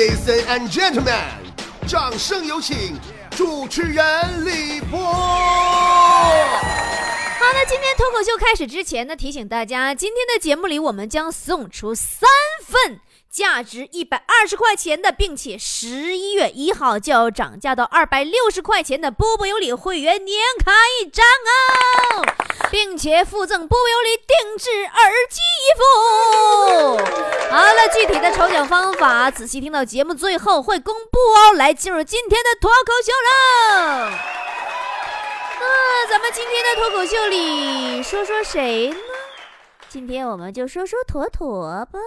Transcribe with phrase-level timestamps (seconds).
[0.00, 1.12] Ladies and gentlemen，
[1.86, 2.98] 掌声有请
[3.36, 4.98] 主持人李波。
[4.98, 6.32] 好，
[7.52, 12.26] 那今天脱口秀开始之前呢，提醒大家，今天的节目里我们将送出三
[12.64, 12.98] 份
[13.30, 22.26] 价值一百二十块钱的，并且十一月一号就要涨价到二百六十块钱的波波有理会员年卡一张哦，
[22.72, 26.98] 并且附赠波波有理定制耳机一副。
[27.50, 31.52] 好了，具体的抽奖方法，仔细听到节目最后会公布哦。
[31.52, 34.10] 来，进入今天的脱口秀了。
[35.60, 38.96] 那咱们今天的脱口秀里说说谁呢？
[39.88, 41.98] 今天我们就说说坨坨吧，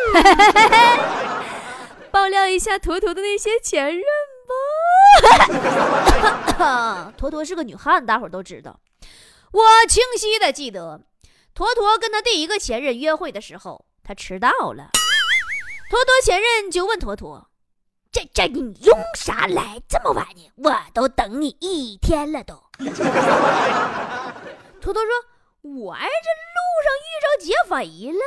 [2.10, 4.02] 爆料一下坨坨的那些前任
[6.60, 7.12] 吧。
[7.16, 8.80] 坨坨是个女汉子，大伙儿都知道。
[9.52, 11.00] 我清晰的记得，
[11.54, 14.90] 坨坨跟他第一个前任约会的时候，他迟到了。
[15.88, 17.48] 坨坨前任就问坨坨
[18.12, 20.50] ：“这这你用啥来这么晚呢？
[20.56, 22.54] 我都等你一天了都。
[24.80, 25.10] ”坨坨说
[25.62, 28.22] ：“我这路上遇着劫匪了。”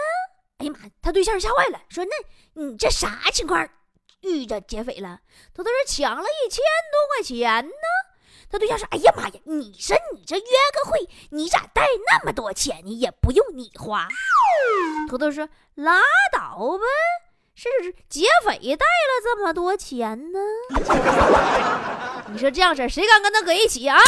[0.63, 0.89] 哎呀妈！
[1.01, 2.11] 他对象吓坏了，说：“那
[2.53, 3.67] 你这啥情况？
[4.21, 5.19] 遇着劫匪了？”
[5.53, 7.71] 坨坨说：“抢了一千多块钱呢。”
[8.49, 12.97] 他对象说：“哎呀妈呀，你说你这约个会，你咋带那么多钱呢？
[12.97, 14.07] 也不用你花。”
[15.09, 15.99] 坨坨说：“拉
[16.31, 16.85] 倒呗，
[17.55, 17.69] 是
[18.07, 20.39] 劫匪带了这么多钱呢。
[22.31, 23.99] 你说这样式谁敢跟他搁一起啊？”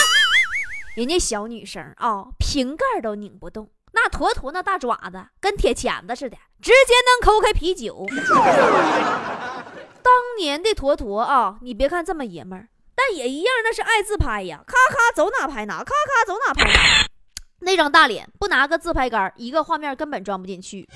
[0.96, 8.06] 人家小女生啊，瓶盖都拧不动，那坨坨那大爪子跟铁钳子似的，直接能抠开啤酒。
[10.04, 17.08] 当年的坨坨啊，你别看这么爷们儿，但也一样，那是爱自拍呀，咔咔走哪拍哪，咔咔走哪拍哪。
[17.62, 20.88] 那张大脸不拿个自拍杆，一个画面根本装不进去。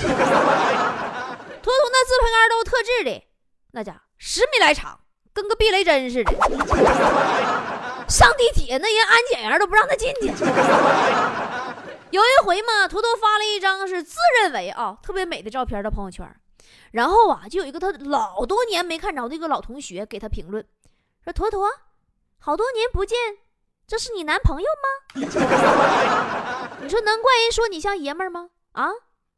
[0.00, 3.22] 坨坨那自拍杆都特制的，
[3.72, 5.00] 那家十米来长，
[5.34, 6.32] 跟个避雷针似的。
[8.08, 10.28] 上地铁那人安检员都不让他进去。
[12.14, 16.24] 有一回嘛，坨坨发了一张是自认为啊特别美的照片到朋友圈，
[16.92, 20.64] 然后啊就有一个他老多年没看着的一个老同学给他评论，
[21.24, 21.68] 说坨坨，
[22.38, 23.18] 好多年不见，
[23.88, 24.86] 这是你男朋友吗？
[26.80, 28.50] 你说能怪人说你像爷们吗？
[28.74, 28.90] 啊，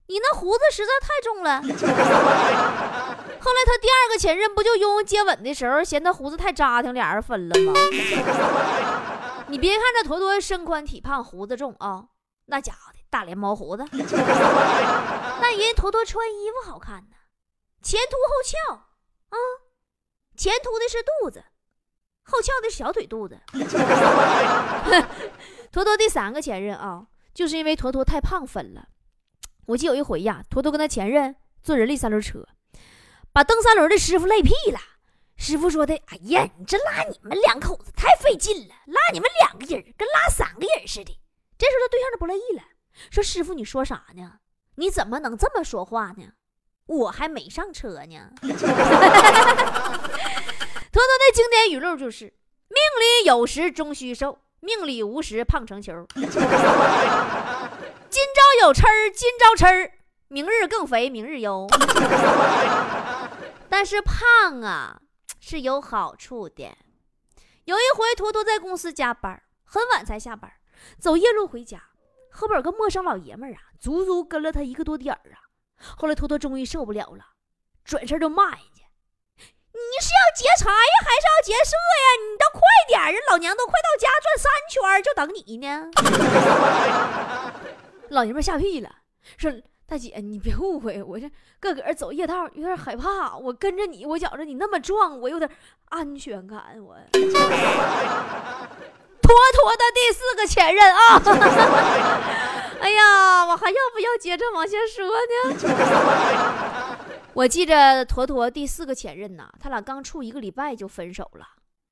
[0.09, 1.63] 你那胡子实在太重了。
[3.41, 7.73] 后来他第二个前任不就拥接吻的时候嫌他胡子太扎挺，俩人分了吗？
[9.49, 12.05] 你别看这坨坨身宽体胖，胡子重啊，
[12.47, 13.85] 那家伙的大脸毛胡子。
[13.93, 17.17] 那人坨坨穿衣服好看呢，
[17.83, 18.57] 前凸后翘
[19.29, 19.37] 啊，
[20.37, 21.45] 前凸的是肚子，
[22.23, 23.39] 后翘的是小腿肚子。
[25.71, 28.89] 坨坨第三个前任啊，就是因为坨坨太胖分了。
[29.67, 32.47] 我记得有一回呀，坨坨跟他前任坐人力三轮车。
[33.33, 34.81] 把蹬三轮的师傅累屁了，
[35.37, 41.21] 师傅说的：“哎呀，你这拉你们两口子太费劲了，拉你们两个人跟拉三个人似的。”
[41.59, 42.63] 这时候他对象就不乐意了，
[43.11, 44.41] 说：“师傅，你说啥呢？
[44.77, 46.33] 你怎么能这么说话呢？
[46.87, 48.49] 我还没上车呢。”坨
[51.03, 52.25] 坨的经典语录就是
[52.69, 56.07] ：“命里有时终须瘦，命里无时胖成球。
[56.15, 56.29] 今
[58.35, 59.93] 朝有吃儿，今朝吃儿，
[60.29, 61.67] 明日更肥，明日忧。”
[63.69, 65.01] 但是胖啊
[65.41, 66.77] 是有好处的。
[67.65, 70.51] 有一回，坨坨在公司加班，很晚才下班，
[70.99, 71.83] 走夜路回家，
[72.31, 75.41] 后边有个陌生老爷们儿啊，足足跟了他一个多点儿啊。
[75.97, 77.25] 后来，托托终于受不了了，
[77.85, 78.83] 转身就骂人家
[79.39, 82.07] ：“你是要劫财呀，还是要劫色呀？
[82.23, 83.13] 你倒快点儿啊！
[83.31, 85.91] 老娘都快到家转三圈，就等你呢。”
[88.11, 88.91] 老爷们吓屁了，
[89.37, 89.53] 说。
[89.89, 93.37] 大姐，你别误会，我这个个走夜道有点害怕。
[93.37, 95.49] 我跟着你，我觉着你那么壮，我有点
[95.91, 96.77] 安全感。
[96.83, 96.99] 我
[99.27, 101.21] 坨坨的第四个前任啊！
[102.81, 106.97] 哎呀，我还要不要接着往下说呢？
[107.35, 111.49] 我记着坨坨第四个前任呐，他俩刚处一个礼拜就分手了。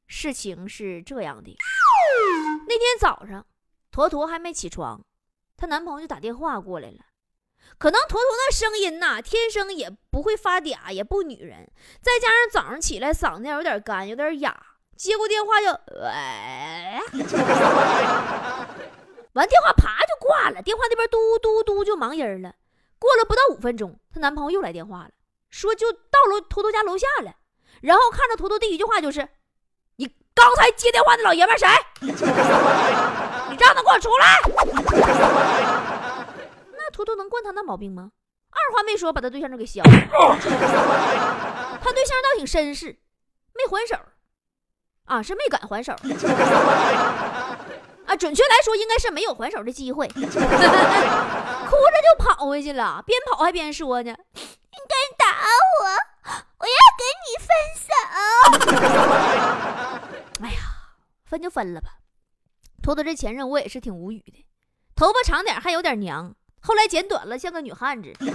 [0.06, 1.56] 事情是这样的，
[2.68, 3.44] 那天早上，
[3.90, 5.04] 坨坨还没起床，
[5.56, 6.98] 她男朋友就打电话过来了。
[7.78, 11.68] 可能坨坨那声音呐，天生也不会发嗲，也不女人，
[12.00, 14.54] 再加上早上起来嗓子有点干，有点哑，
[14.96, 15.66] 接过电话就，
[19.34, 22.54] 完电话啪就挂了，电话那边嘟嘟嘟就忙音了。
[22.98, 25.10] 过了不到五分钟，她男朋友又来电话了，
[25.50, 27.34] 说就到楼坨坨家楼下了，
[27.82, 29.28] 然后看着坨坨第一句话就是
[29.96, 31.66] ：“你刚才接电话的老爷们谁？
[32.00, 32.08] 你
[33.58, 34.40] 让他给我出来！”
[36.72, 38.12] 那坨坨能惯他那毛病吗？
[38.50, 39.90] 二话没说，把他对象就给削了。
[41.82, 42.96] 他对象倒挺绅士，
[43.52, 43.96] 没还手，
[45.06, 45.92] 啊，是没敢还手。
[48.06, 50.06] 啊，准确来说，应该是没有还手的机会。
[50.14, 55.26] 哭着就跑回去了，边跑还边说呢：“你敢打
[55.80, 55.86] 我，
[56.58, 57.48] 我要跟你分
[57.80, 57.88] 手。
[60.44, 60.58] ”哎呀，
[61.24, 61.88] 分就分了吧。
[62.82, 64.46] 坨坨这前任我也是挺无语的，
[64.94, 68.12] 头发长点还有点娘，后来剪短了像个女汉子。
[68.18, 68.30] 别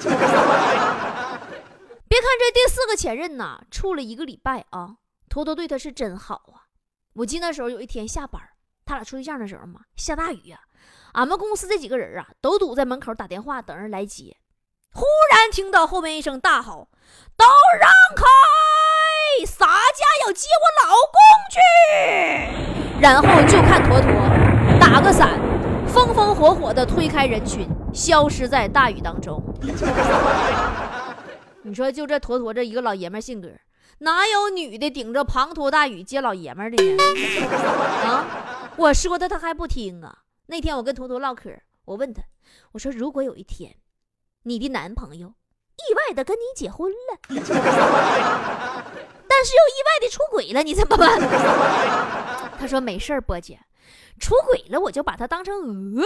[2.20, 4.96] 看这第四个前任呐，处了一个礼拜啊，
[5.30, 6.66] 坨坨对他是真好啊。
[7.14, 8.42] 我记得那时候有一天下班。
[8.86, 10.60] 他俩处对象的时候嘛，下大雨呀，
[11.14, 14.36] 俺们公司这几个人啊，都堵在门口打电话等人来接。
[14.94, 16.90] 忽然听到后面一声大吼
[17.38, 17.46] ：“都
[17.80, 18.26] 让开！
[19.46, 21.22] 洒家要接我老公
[21.52, 21.60] 去！”
[23.00, 24.10] 然后就看坨坨
[24.80, 25.40] 打个伞，
[25.88, 29.40] 风风火火的推开人群，消失在大雨当中。
[31.62, 33.52] 你说就这坨坨这一个老爷们性格，
[34.00, 37.04] 哪有女的顶着滂沱大雨接老爷们的呢？
[38.08, 38.72] 啊！
[38.78, 40.20] 我说的他还不听啊！
[40.48, 41.52] 那天我跟图图唠嗑，
[41.86, 42.22] 我问他，
[42.72, 43.76] 我说如果有一天，
[44.44, 45.34] 你的男朋友
[45.78, 47.20] 意外的跟你结婚了，
[49.28, 51.20] 但是又意外的出轨了，你怎么办？
[52.58, 53.60] 他说没事儿，波姐，
[54.20, 56.04] 出轨了我就把他当成鹅。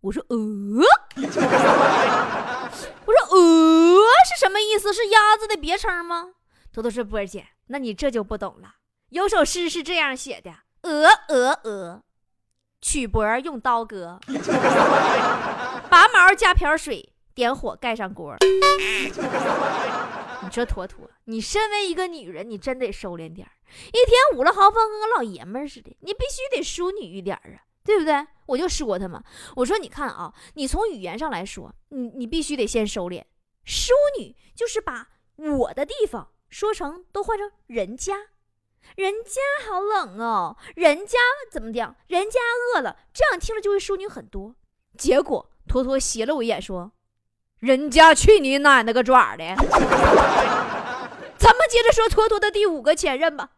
[0.00, 0.82] 我说鹅，
[1.16, 1.22] 我
[3.12, 4.92] 说鹅是什么意思？
[4.92, 6.30] 是鸭子的别称吗？
[6.72, 8.76] 坨坨说波儿姐，那你这就不懂了。
[9.10, 10.50] 有首诗是这样写的。
[10.82, 12.02] 鹅鹅鹅，
[12.80, 14.18] 曲脖用刀割，
[15.90, 18.34] 拔毛加瓢水，点火盖上锅。
[20.42, 23.46] 你说坨坨，你身为一个女人，你真得收敛点
[23.88, 28.26] 一天五了豪风，跟个老爷们似的，你必须得淑女一点啊，对不对？
[28.46, 29.22] 我就说他嘛，
[29.56, 33.22] 我说你看啊，你从语言上来说，你你必须得先收敛。
[33.64, 38.14] 淑女就是把我的地方说成都换成人家。
[38.94, 41.16] 人家好冷哦，人家
[41.50, 41.96] 怎么讲？
[42.08, 42.38] 人家
[42.76, 44.54] 饿了，这样听着就会淑女很多。
[44.98, 46.92] 结果坨坨斜了我一眼，说
[47.58, 49.42] ：“人家去你奶奶个爪的！”
[51.38, 53.48] 咱们接着说坨坨的第五个前任吧，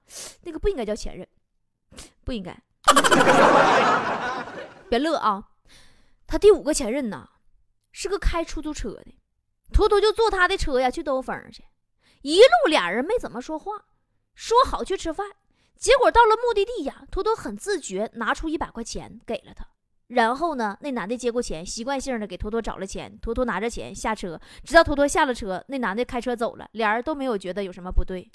[0.42, 1.26] 那个不应该叫前任，
[2.22, 2.56] 不应该。
[4.88, 5.48] 别乐啊，
[6.28, 7.28] 他第五个前任呢，
[7.90, 9.16] 是个开出租车的，
[9.72, 11.64] 坨坨就坐他的车呀去兜风去，
[12.24, 13.72] 一路俩人没怎么说话。
[14.34, 15.26] 说好去吃饭，
[15.76, 19.66] 结果到了目的地呀，托托很自觉拿出一百块钱给了他。
[20.06, 23.18] 然后呢，那男的接过钱，习惯性的给托托找了钱。
[23.20, 28.26] 托托拿着钱下车，直到托托下了车，那男的开车走了，俩人都没有觉得有什么不对。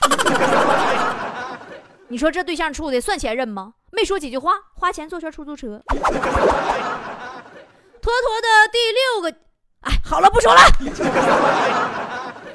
[2.09, 3.73] 你说这对象处的算前任吗？
[3.91, 5.81] 没说几句话，花钱坐圈出租车。
[5.87, 5.99] 坨
[8.03, 9.35] 坨的第六个，
[9.81, 10.61] 哎，好了，不说了。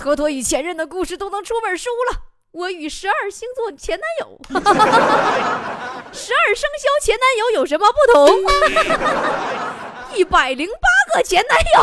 [0.04, 2.24] 佛陀与前任的故事都能出本书了。
[2.50, 4.38] 我与十二星座前男友，
[6.12, 8.28] 十二生肖前男友有什么不同？
[10.14, 11.82] 一百零八个前男友，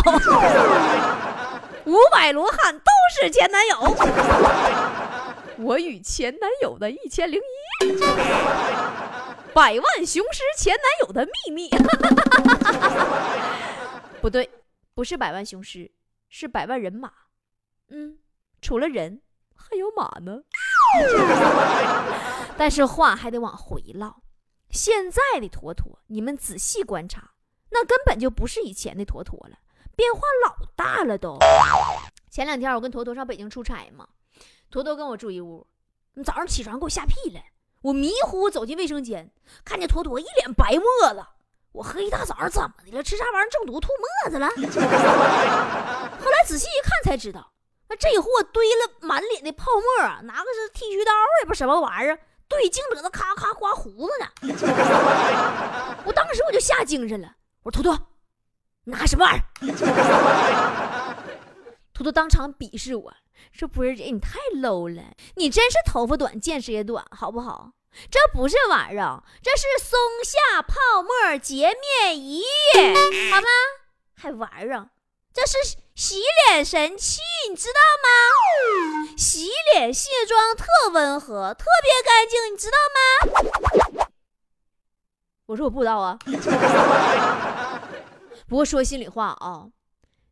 [1.85, 2.85] 五百罗汉都
[3.19, 3.97] 是前男友。
[5.57, 7.41] 我与前男友的一千零
[7.81, 7.87] 一，
[9.51, 11.71] 百万雄师前男友的秘密。
[14.21, 14.47] 不对，
[14.93, 15.89] 不是百万雄师，
[16.29, 17.09] 是百万人马。
[17.91, 18.17] 嗯，
[18.61, 19.21] 除了人。
[19.63, 20.41] 还有马呢，
[22.57, 24.17] 但是话还得往回唠。
[24.69, 27.31] 现在的坨坨，你们仔细观察，
[27.69, 29.59] 那根本就不是以前的坨坨了，
[29.95, 31.37] 变化老大了都。
[32.29, 34.05] 前两天我跟坨坨上北京出差嘛，
[34.69, 35.65] 坨坨跟我住一屋，
[36.25, 37.39] 早上起床给我吓屁了，
[37.83, 39.31] 我迷糊走进卫生间，
[39.63, 41.23] 看见坨坨一脸白沫子，
[41.71, 43.03] 我喝一大早上怎么的了？
[43.03, 44.49] 吃啥玩意儿中毒吐沫子了？
[46.19, 47.53] 后来仔细一看才知道。
[47.91, 52.17] 那这货堆了满脸的泡沫，拿个是剃须刀也不什么玩意儿，
[52.47, 54.27] 对镜子搁那咔咔刮胡子呢。
[56.05, 58.01] 我当时我就吓精神了，我说：“图图，
[58.85, 59.43] 拿什么玩意儿？”
[61.93, 63.13] 图图当场鄙视我
[63.51, 65.03] 说：“波儿姐，你太 low 了，
[65.35, 67.73] 你真是头发短见识也短，好不好？
[68.09, 72.41] 这不是玩意儿，这是松下泡沫洁面仪，
[73.33, 73.47] 好吗？
[74.15, 74.87] 还玩意儿？
[75.33, 76.15] 这是。”洗
[76.47, 77.19] 脸神器，
[77.49, 78.07] 你知道吗？
[79.17, 82.77] 洗脸卸妆特温和，特别干净，你知道
[83.99, 84.07] 吗？
[85.45, 86.17] 我说我不知道啊。
[88.47, 89.67] 不过说心里话啊，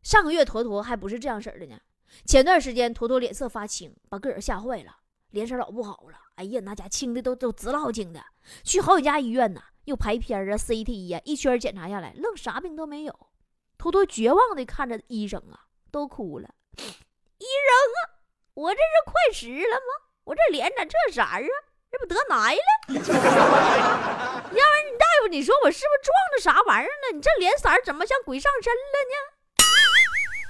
[0.02, 1.78] 上个月坨坨还不是这样式的呢。
[2.26, 4.96] 前段时间坨坨脸色发青，把个人吓坏了，
[5.30, 6.18] 脸色老不好了。
[6.36, 8.20] 哎呀，那家青的都都直老青的，
[8.64, 13.29] 去好几家医院呢，又拍片啊、CT 呀，一圈检查下来，愣啥病都没有。
[13.80, 16.50] 坨坨绝望的看着医生啊，都哭了。
[16.76, 18.12] 医生啊
[18.52, 20.04] 我这是快迟了吗？
[20.24, 21.56] 我这脸咋这色儿啊？
[21.90, 22.60] 这不得癌了？
[22.92, 27.14] 要不然你大夫，你说我是不是撞着啥玩意儿了？
[27.14, 29.14] 你这脸色怎么像鬼上身了呢？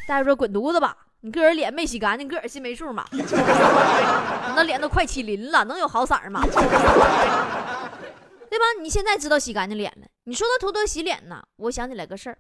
[0.09, 3.07] 大夫说滚犊子吧，你个人脸没洗干净，个人心没数嘛。
[3.13, 3.23] 你
[4.57, 6.43] 那脸都快起鳞了，能有好色儿吗？
[8.51, 8.65] 对吧？
[8.81, 10.09] 你现在知道洗干净脸了。
[10.31, 12.39] 你说到坨坨洗脸呢，我想起来个事儿。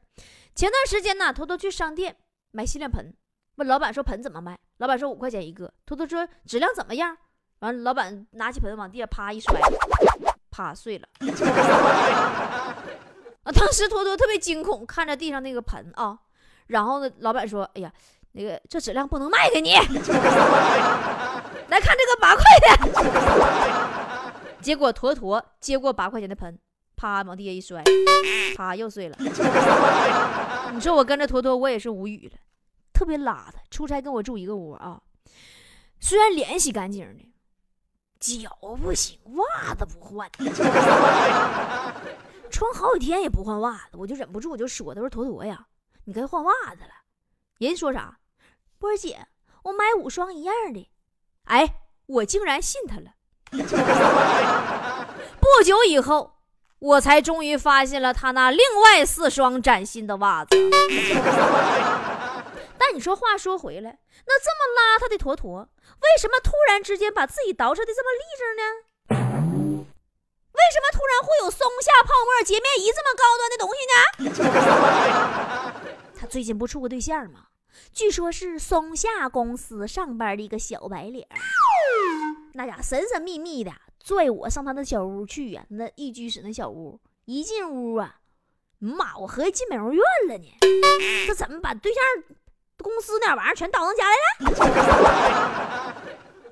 [0.55, 2.15] 前段时间呢，坨坨去商店
[2.53, 3.13] 买洗脸盆，
[3.57, 4.57] 问老板说盆怎么卖？
[4.77, 5.75] 老板说五块钱一个。
[5.85, 7.17] 坨坨说质量怎么样？
[7.59, 9.61] 完，老板拿起盆往地下啪一摔，
[10.53, 11.09] 啪碎了。
[13.43, 13.51] 啊！
[13.53, 16.17] 当时坨坨特别惊恐，看着地上那个盆啊。
[16.69, 17.93] 然后呢，老板说：“哎呀，
[18.31, 19.73] 那个这质量不能卖给你。
[21.67, 22.69] 来看这个八块的。
[24.63, 26.57] ”结果坨坨接过八块钱的盆，
[27.01, 27.83] 啪往地下一摔，
[28.55, 29.17] 啪又碎了。
[30.75, 32.37] 你说我跟着坨坨，我也是无语了，
[32.93, 33.55] 特别邋遢。
[33.71, 35.01] 出差跟我住一个屋啊，
[35.99, 37.25] 虽然脸洗干净的，
[38.21, 40.31] 脚不行，袜子不换，
[42.51, 45.69] 穿好几天也不换袜子，我就忍不住我就说他说坨坨呀，
[46.05, 46.91] 你该换袜子了。
[47.57, 48.19] 人说啥？
[48.79, 49.27] 波姐，
[49.63, 50.87] 我买五双一样的。
[51.45, 51.67] 哎，
[52.05, 53.15] 我竟然信他了。
[55.41, 56.40] 不久以后，
[56.81, 60.57] 我才终于发现了他那另外四双崭新的袜子。
[62.79, 68.63] 但你说话说回来，那这么邋遢的坨坨，为什么突然之间把自己捯饬的这么立正呢？
[70.53, 73.95] 为什么突然会有松下泡沫洁面仪这么高端的东西呢？
[76.19, 77.49] 他最近不处个对象吗？
[77.93, 81.29] 据说是松下公司上班的一个小白脸。
[82.55, 83.71] 那家神神秘秘的
[84.03, 88.17] 拽我上他那小屋去呀，那一居室那小屋，一进屋啊，
[88.79, 90.47] 妈，我合计进美容院了呢。
[91.27, 92.03] 这怎么把对象
[92.79, 94.17] 公司那玩意儿全倒腾家来
[94.51, 95.95] 了？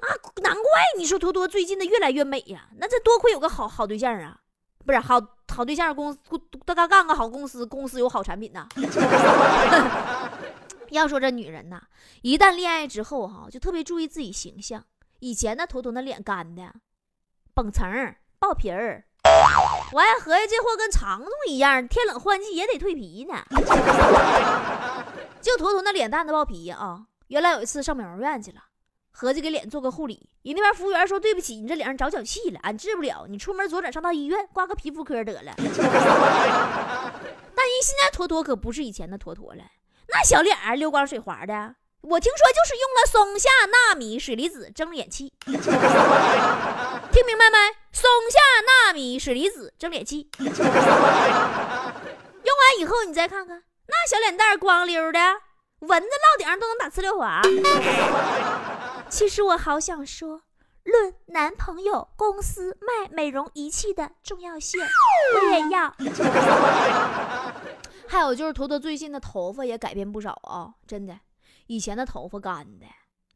[0.01, 0.09] 啊，
[0.43, 0.63] 难怪
[0.97, 4.39] 你说多多最近的越来越美呀，那这多亏有个好好对象啊，
[4.85, 6.19] 不是好好对象公司，
[6.67, 8.69] 他刚干个好公司，公司有好产品呐。
[10.91, 11.83] 要说这女人呐，
[12.23, 14.85] 一旦恋爱之后哈，就特别注意自己形象。
[15.21, 16.73] 以前那坨坨那脸干的，
[17.59, 19.03] 绷层爆皮儿，
[19.93, 23.43] 我还合计这货跟长虫一样，天冷换季也得蜕皮呢。
[25.41, 27.01] 就坨坨那脸蛋子爆皮啊！
[27.27, 28.61] 原来有一次上美容院去了，
[29.11, 35.53] 合计给脸做个护理，人那边服务员说：“对不起，你这脸上长脚气了，俺治不了，你出门左转上到医院挂个皮肤科得了。
[35.67, 35.75] ”但人
[37.83, 39.65] 现在坨坨可不是以前的坨坨了，
[40.07, 41.75] 那小脸儿溜光水滑的。
[42.03, 45.33] 我听说就是用了松下纳米水离子蒸脸器，
[47.19, 47.59] 听明白没？
[47.91, 50.55] 松下纳米水离子蒸脸器， 用完
[52.79, 55.19] 以后你再看看那小脸蛋光溜的，
[55.81, 57.43] 蚊子落顶上都能打呲溜滑。
[59.09, 60.43] 其实我好想说，
[60.85, 64.81] 论男朋友公司卖美容仪器的重要性，
[65.35, 65.93] 我也要。
[68.07, 71.19] 还有就是坨坨最近的头发也改变不少啊，真的。
[71.67, 72.87] 以前的头发干的，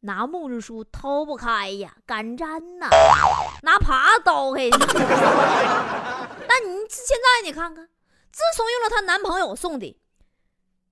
[0.03, 2.87] 拿木质梳掏不开呀，敢粘呐，
[3.63, 4.69] 拿耙子刀开。
[6.47, 7.87] 那你现在你看看，
[8.31, 9.97] 自从用了她男朋友送的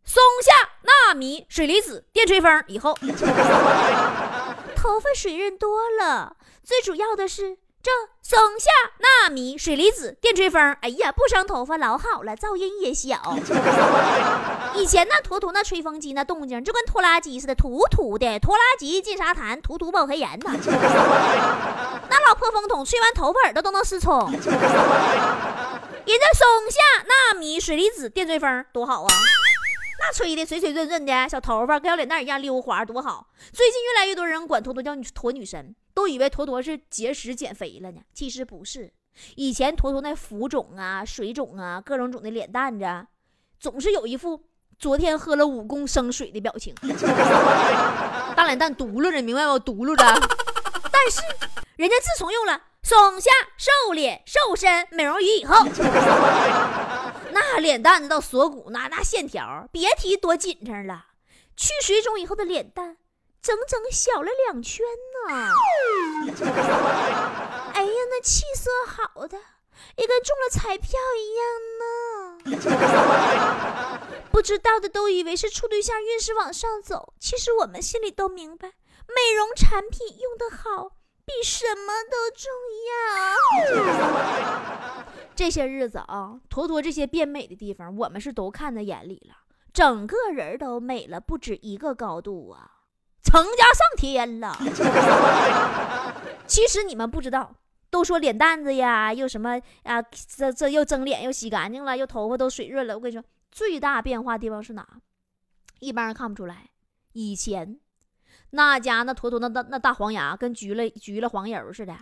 [0.04, 0.54] 松下
[0.84, 2.98] 纳米水离子电吹风以后，
[4.76, 7.58] 头发水润多了，最主要的是。
[7.84, 7.90] 这
[8.22, 8.70] 松下
[9.00, 13.36] 纳米水离子电吹风，哎呀，不伤头发，老好了，噪音也小。
[14.78, 18.40] 以前那坨坨那吹风机那动静就跟拖拉机似的，突突的。
[18.40, 20.56] 拖拉机进沙滩，突突爆黑烟呐。
[22.10, 24.32] 那老破风筒吹完头发耳朵都能失聪。
[24.32, 24.54] 人家
[26.34, 29.10] 松下纳米水离子电吹风多好啊！
[30.00, 33.28] 那吹的水水润润的，小头发跟小脸蛋一样溜滑，多好。
[33.52, 35.76] 最近越来越多人管坨坨叫女坨女神。
[35.94, 38.92] 都以为坨坨是节食减肥了呢，其实不是。
[39.36, 43.08] 以前坨坨那浮肿啊、水肿啊、各种肿的脸蛋子，
[43.60, 44.42] 总是有一副
[44.80, 46.74] 昨天喝了五公升水的表情，
[48.36, 49.60] 大脸蛋嘟噜着，明白吗？
[49.60, 50.04] 嘟噜着。
[50.92, 51.22] 但是
[51.76, 55.66] 人家自从用了松下瘦脸瘦身美容仪以后，
[57.34, 61.08] 那脸蛋子到锁骨那那线条，别提多紧张了。
[61.58, 62.98] 去水肿以后的脸蛋。
[63.42, 64.86] 整整小了两圈
[65.28, 65.52] 呢！
[67.74, 69.38] 哎呀，那气色好的
[69.98, 71.44] 也跟中了彩票一样
[71.82, 71.90] 呢！
[74.32, 78.68] 不知道的都以为是处对象运势往上走，其实我们心里都明白，
[79.08, 82.52] 美容产品用的好比什么都重
[83.82, 85.04] 要。
[85.36, 89.36] 这些日子啊，坨坨这些变美的地方，我们是都看在眼里了，
[89.74, 92.81] 整个人都美了不止一个高度啊！
[93.24, 94.58] 成家上天了。
[96.48, 97.56] 其实你们不知道，
[97.90, 102.96] 都说脸蛋子呀，又什么啊，这这又蒸脸又洗干净了，又头发都水润了。
[102.96, 104.86] 我跟你说，最大变化地方是哪？
[105.80, 106.70] 一般人看不出来。
[107.14, 107.80] 以前
[108.52, 111.96] 那家那坨坨那那那大黄牙，跟焗了焗了黄油似的。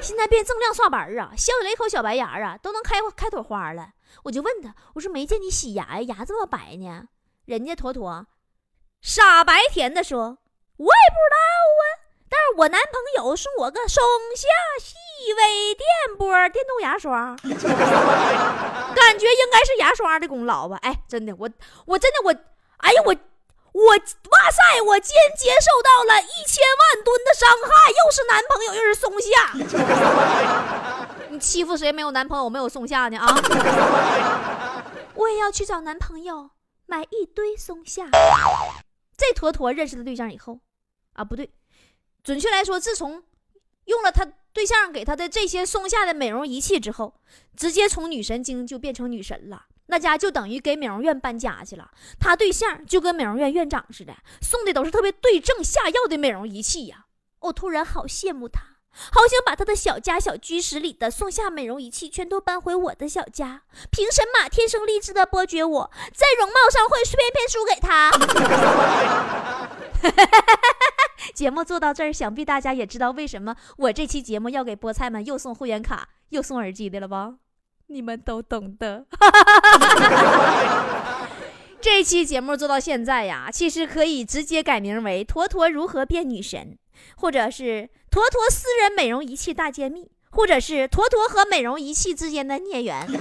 [0.00, 3.90] 现在变锃亮刷白啊，笑起来一口小白牙啊，都能开开朵花了。
[4.22, 7.08] 我就问他，我说没见你洗牙呀，牙这么白呢？
[7.46, 8.26] 人家坨坨
[9.00, 10.38] 傻白甜的说，
[10.76, 11.38] 我也不知道
[11.78, 11.82] 啊，
[12.28, 14.02] 但是我男朋友送我个松
[14.36, 14.48] 下
[14.80, 14.94] 细
[15.34, 17.34] 微电波电动牙刷，
[18.94, 20.78] 感觉应该是牙刷的功劳吧？
[20.82, 21.48] 哎，真的，我
[21.86, 22.34] 我真的我，
[22.78, 23.14] 哎呀我。
[23.70, 24.82] 我哇塞！
[24.82, 29.52] 我今天接受到了一千万吨的伤害，又是男朋友，又是松下。
[31.30, 33.18] 你欺负谁没有男朋友没有松下呢？
[33.20, 33.26] 啊！
[35.14, 36.50] 我也要去找男朋友
[36.86, 38.04] 买一堆松下。
[39.18, 40.60] 这坨坨认识的对象以后，
[41.12, 41.50] 啊，不对，
[42.22, 43.22] 准确来说，自从
[43.84, 47.20] 用了他对象给他的这些松下的美容仪器之后，
[47.56, 49.66] 直接从女神经就变成女神了。
[49.86, 57.06] 那家就等于给美容院搬家去了，他对象就跟美容院院长似的，送的都是特别对症下药的美容仪器呀。
[57.40, 63.62] 我突然好羡慕他，好想把他的小家小居室里的松下美容仪器全都搬回我的小家。
[63.90, 68.10] 凭什么天生丽质的伯爵我在容貌上会偏偏输给他？
[71.34, 77.34] 节目做到这儿，想必大家也知道为什么我这期节目要给菠菜们又送会员卡又送耳机的了吧？
[77.86, 79.06] 你们都懂的。
[81.80, 86.76] 这期节目做到现在呀，其实可以直接改名为“坨坨如何变女神”，
[87.16, 93.06] 或者是“坨坨私人美容仪器大揭秘”，或者是“坨坨和美容仪器之间的孽缘”。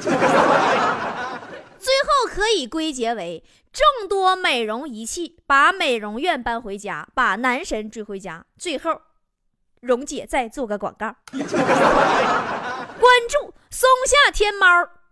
[1.80, 8.46] 最后可以归结为：众多美容仪器把美容院搬回家，把男神追回家。
[8.58, 9.02] 最后，
[9.82, 11.16] 蓉姐再做个广告。
[13.00, 14.68] 关注松下天猫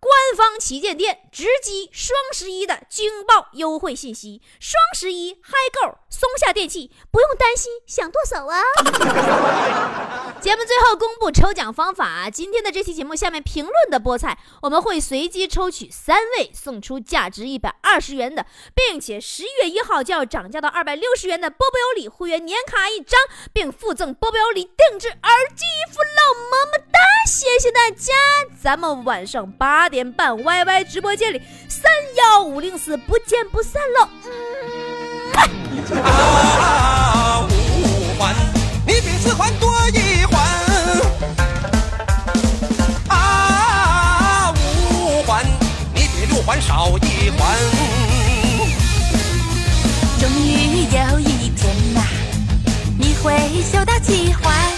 [0.06, 4.40] 官方旗舰店，直击双十一的惊爆优惠信息。
[4.60, 8.62] 双十一嗨购松下电器，不用担心想剁手啊！
[10.40, 23.20] 节目最后公布抽奖方法，今天的这期节目下面评论的菠菜，我们会随机抽取三位，送出价值一百二十元的，并且十一月一号就要涨价到二百六十元的波波有礼会员年卡一张，
[23.52, 25.96] 并附赠波波有礼定制耳机一副！
[26.26, 28.14] 么么哒，谢大家，
[28.64, 34.08] 咱们晚上八点半 YY 直播间里三幺五零四不见不散喽！
[36.02, 38.34] 啊，五环，
[38.88, 40.42] 你比四环多一环。
[43.10, 45.46] 啊，五环，
[45.94, 47.58] 你比六环少一环。
[50.18, 52.02] 终于有一天呐，
[52.98, 54.75] 你会修到七环。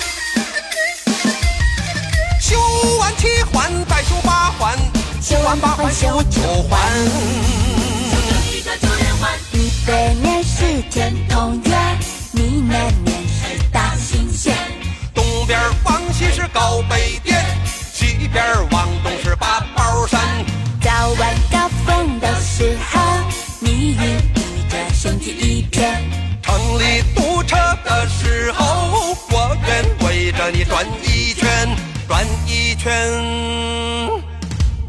[3.17, 4.77] 七环再修八环，
[5.21, 8.19] 修完八环修九环，修
[8.51, 11.66] 一个九连环，你对面是天堂。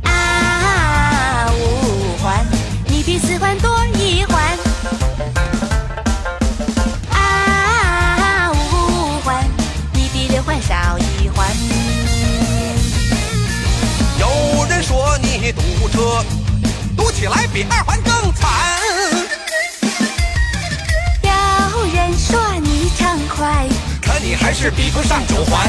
[0.02, 2.46] 啊，五环，
[2.86, 4.56] 你比四环多一环。
[7.10, 9.44] 啊，五环，
[9.92, 11.48] 你比六环少一环。
[14.20, 14.28] 有
[14.70, 16.24] 人说你堵车，
[16.96, 18.48] 堵起来比二环更惨。
[21.22, 21.30] 有
[21.92, 23.66] 人说你畅快，
[24.00, 25.68] 可你还是比不上九环。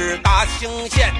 [0.00, 1.12] 是大兴县。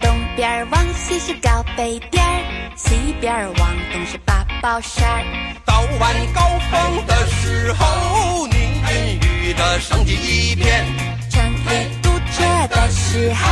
[0.00, 5.24] 东边往西是高北边儿，西边往东是八宝山儿。
[5.64, 8.54] 到晚高峰的时候，你
[8.86, 10.86] 孕育着生机一片。
[11.28, 13.42] 城里堵车的时候，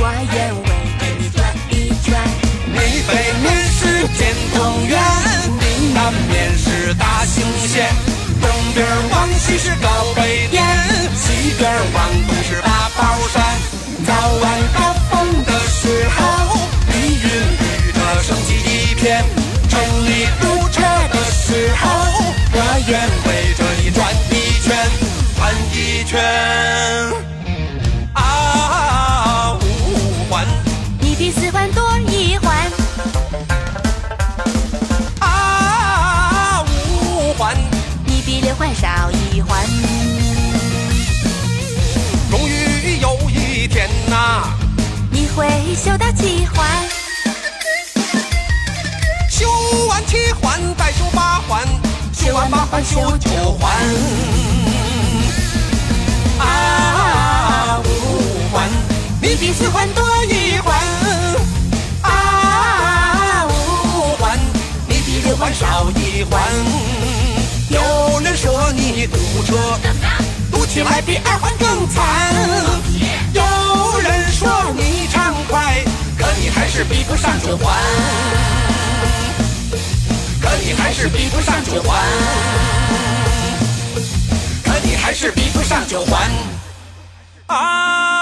[0.00, 1.38] 我愿围着你转
[1.70, 2.20] 一转。
[2.74, 2.76] 你
[3.06, 3.80] 北面是
[4.18, 4.98] 天通苑，
[5.60, 7.86] 你南面是大兴县。
[8.42, 10.66] 东边往西是高北边，
[11.14, 13.47] 西边往东是八宝山。
[14.38, 16.54] 早晚高峰的时候，
[16.86, 19.24] 密云雨的升起一片，
[19.68, 20.80] 城里堵车
[21.12, 21.88] 的时候，
[22.52, 24.76] 我愿围着你转一圈，
[25.36, 27.27] 转一圈。
[45.78, 46.66] 修到七环，
[49.30, 49.48] 修
[49.88, 51.64] 完七环再修八环，
[52.12, 53.72] 修完八环修九环。
[56.40, 58.68] 啊，五环，
[59.22, 60.76] 你比四环多一环。
[62.02, 64.36] 啊，五环，
[64.88, 66.42] 你比六环少一环。
[67.70, 69.56] 有人说你堵车，
[70.50, 72.34] 堵起来比二环更惨。
[73.32, 74.87] 有人说你，
[76.50, 77.76] 还是比不上九环。
[80.40, 82.00] 可你还是比不上九环，
[84.64, 86.30] 可你还是比不上九环
[87.46, 88.17] 啊！